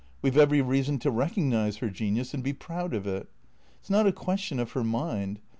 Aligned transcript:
We 0.23 0.31
've 0.31 0.37
every 0.37 0.63
reason 0.63 0.97
to 1.01 1.11
recognize 1.11 1.77
her 1.77 1.89
genius 1.91 2.33
and 2.33 2.41
be 2.43 2.53
proud 2.53 2.95
of 2.95 3.05
it. 3.05 3.29
It 3.29 3.29
's 3.85 3.89
not 3.91 4.07
a 4.07 4.11
question 4.11 4.57
of 4.59 4.71
her 4.71 4.83
mind. 4.83 5.37